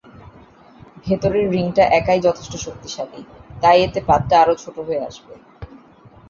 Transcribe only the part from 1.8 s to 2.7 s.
একাই যথেষ্ট